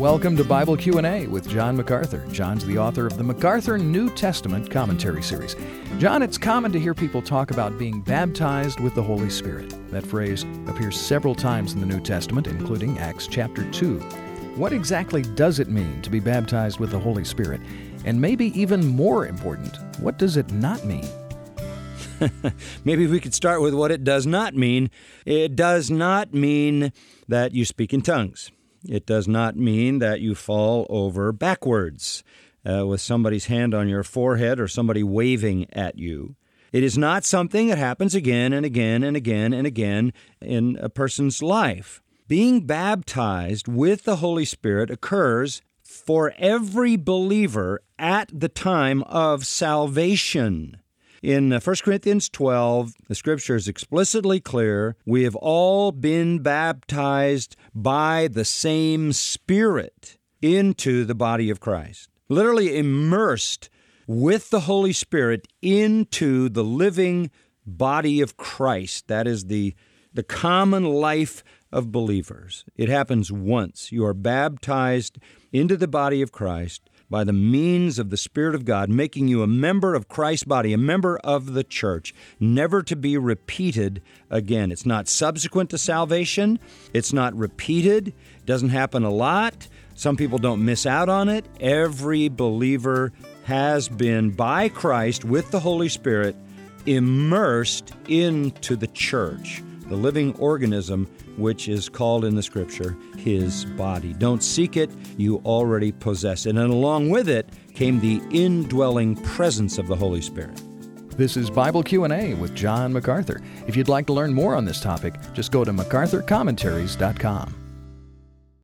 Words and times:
Welcome 0.00 0.34
to 0.38 0.44
Bible 0.44 0.78
Q&A 0.78 1.26
with 1.26 1.46
John 1.46 1.76
MacArthur. 1.76 2.24
John's 2.32 2.64
the 2.64 2.78
author 2.78 3.06
of 3.06 3.18
the 3.18 3.22
MacArthur 3.22 3.76
New 3.76 4.08
Testament 4.08 4.70
Commentary 4.70 5.22
Series. 5.22 5.54
John, 5.98 6.22
it's 6.22 6.38
common 6.38 6.72
to 6.72 6.80
hear 6.80 6.94
people 6.94 7.20
talk 7.20 7.50
about 7.50 7.78
being 7.78 8.00
baptized 8.00 8.80
with 8.80 8.94
the 8.94 9.02
Holy 9.02 9.28
Spirit. 9.28 9.74
That 9.90 10.06
phrase 10.06 10.46
appears 10.66 10.98
several 10.98 11.34
times 11.34 11.74
in 11.74 11.80
the 11.80 11.86
New 11.86 12.00
Testament, 12.00 12.46
including 12.46 12.98
Acts 12.98 13.26
chapter 13.26 13.70
2. 13.72 13.98
What 14.56 14.72
exactly 14.72 15.20
does 15.20 15.58
it 15.58 15.68
mean 15.68 16.00
to 16.00 16.08
be 16.08 16.18
baptized 16.18 16.80
with 16.80 16.92
the 16.92 16.98
Holy 16.98 17.26
Spirit? 17.26 17.60
And 18.06 18.18
maybe 18.18 18.58
even 18.58 18.86
more 18.86 19.26
important, 19.26 19.76
what 20.00 20.16
does 20.16 20.38
it 20.38 20.50
not 20.50 20.82
mean? 20.82 21.06
Maybe 22.84 23.06
we 23.06 23.20
could 23.20 23.34
start 23.34 23.60
with 23.60 23.74
what 23.74 23.90
it 23.90 24.02
does 24.02 24.26
not 24.26 24.54
mean. 24.54 24.90
It 25.26 25.56
does 25.56 25.90
not 25.90 26.32
mean 26.32 26.94
that 27.28 27.52
you 27.52 27.66
speak 27.66 27.92
in 27.92 28.00
tongues. 28.00 28.50
It 28.88 29.06
does 29.06 29.28
not 29.28 29.56
mean 29.56 29.98
that 29.98 30.20
you 30.20 30.34
fall 30.34 30.86
over 30.88 31.32
backwards 31.32 32.24
uh, 32.68 32.86
with 32.86 33.00
somebody's 33.00 33.46
hand 33.46 33.74
on 33.74 33.88
your 33.88 34.02
forehead 34.02 34.60
or 34.60 34.68
somebody 34.68 35.02
waving 35.02 35.66
at 35.72 35.98
you. 35.98 36.36
It 36.72 36.82
is 36.82 36.96
not 36.96 37.24
something 37.24 37.68
that 37.68 37.78
happens 37.78 38.14
again 38.14 38.52
and 38.52 38.64
again 38.64 39.02
and 39.02 39.16
again 39.16 39.52
and 39.52 39.66
again 39.66 40.12
in 40.40 40.78
a 40.80 40.88
person's 40.88 41.42
life. 41.42 42.00
Being 42.28 42.64
baptized 42.64 43.66
with 43.66 44.04
the 44.04 44.16
Holy 44.16 44.44
Spirit 44.44 44.90
occurs 44.90 45.62
for 45.82 46.32
every 46.38 46.96
believer 46.96 47.82
at 47.98 48.30
the 48.32 48.48
time 48.48 49.02
of 49.02 49.44
salvation. 49.44 50.79
In 51.22 51.50
1 51.50 51.60
uh, 51.60 51.74
Corinthians 51.82 52.30
12, 52.30 52.94
the 53.08 53.14
scripture 53.14 53.54
is 53.54 53.68
explicitly 53.68 54.40
clear. 54.40 54.96
We 55.04 55.24
have 55.24 55.36
all 55.36 55.92
been 55.92 56.38
baptized 56.38 57.56
by 57.74 58.28
the 58.28 58.46
same 58.46 59.12
Spirit 59.12 60.16
into 60.40 61.04
the 61.04 61.14
body 61.14 61.50
of 61.50 61.60
Christ. 61.60 62.08
Literally 62.30 62.78
immersed 62.78 63.68
with 64.06 64.48
the 64.48 64.60
Holy 64.60 64.94
Spirit 64.94 65.46
into 65.60 66.48
the 66.48 66.64
living 66.64 67.30
body 67.66 68.22
of 68.22 68.38
Christ. 68.38 69.08
That 69.08 69.26
is 69.26 69.44
the, 69.44 69.74
the 70.14 70.22
common 70.22 70.84
life 70.84 71.44
of 71.70 71.92
believers. 71.92 72.64
It 72.76 72.88
happens 72.88 73.30
once. 73.30 73.92
You 73.92 74.06
are 74.06 74.14
baptized 74.14 75.18
into 75.52 75.76
the 75.76 75.86
body 75.86 76.22
of 76.22 76.32
Christ 76.32 76.88
by 77.10 77.24
the 77.24 77.32
means 77.32 77.98
of 77.98 78.10
the 78.10 78.16
Spirit 78.16 78.54
of 78.54 78.64
God, 78.64 78.88
making 78.88 79.28
you 79.28 79.42
a 79.42 79.46
member 79.46 79.94
of 79.94 80.08
Christ's 80.08 80.44
body, 80.44 80.72
a 80.72 80.78
member 80.78 81.18
of 81.18 81.54
the 81.54 81.64
church, 81.64 82.14
never 82.38 82.82
to 82.82 82.94
be 82.94 83.18
repeated 83.18 84.00
again. 84.30 84.70
It's 84.70 84.86
not 84.86 85.08
subsequent 85.08 85.70
to 85.70 85.78
salvation, 85.78 86.58
it's 86.94 87.12
not 87.12 87.34
repeated, 87.34 88.08
it 88.08 88.46
doesn't 88.46 88.70
happen 88.70 89.02
a 89.02 89.10
lot. 89.10 89.68
Some 89.94 90.16
people 90.16 90.38
don't 90.38 90.64
miss 90.64 90.86
out 90.86 91.10
on 91.10 91.28
it. 91.28 91.44
Every 91.60 92.28
believer 92.28 93.12
has 93.44 93.88
been, 93.88 94.30
by 94.30 94.70
Christ, 94.70 95.26
with 95.26 95.50
the 95.50 95.60
Holy 95.60 95.90
Spirit, 95.90 96.36
immersed 96.86 97.92
into 98.08 98.76
the 98.76 98.86
church 98.86 99.62
the 99.90 99.96
living 99.96 100.34
organism 100.36 101.06
which 101.36 101.68
is 101.68 101.88
called 101.88 102.24
in 102.24 102.34
the 102.34 102.42
scripture 102.42 102.96
his 103.18 103.66
body. 103.66 104.14
Don't 104.14 104.42
seek 104.42 104.76
it, 104.76 104.90
you 105.18 105.36
already 105.44 105.92
possess 105.92 106.46
it. 106.46 106.50
And 106.50 106.58
along 106.58 107.10
with 107.10 107.28
it 107.28 107.50
came 107.74 108.00
the 108.00 108.22
indwelling 108.30 109.16
presence 109.16 109.76
of 109.76 109.88
the 109.88 109.96
Holy 109.96 110.22
Spirit. 110.22 110.62
This 111.16 111.36
is 111.36 111.50
Bible 111.50 111.82
Q&A 111.82 112.34
with 112.34 112.54
John 112.54 112.92
MacArthur. 112.94 113.42
If 113.66 113.76
you'd 113.76 113.88
like 113.88 114.06
to 114.06 114.14
learn 114.14 114.32
more 114.32 114.54
on 114.54 114.64
this 114.64 114.80
topic, 114.80 115.16
just 115.34 115.52
go 115.52 115.64
to 115.64 115.72
macarthurcommentaries.com. 115.72 117.69